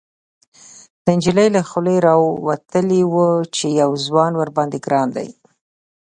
،د 1.03 1.05
نجلۍ 1.17 1.47
له 1.55 1.61
خولې 1.69 1.95
راوتلي 2.07 3.01
و 3.13 3.15
چې 3.55 3.65
يو 3.81 3.91
ځوان 4.05 4.31
ورباندې 4.37 4.79
ګران 4.85 5.07
دی. 5.15 5.29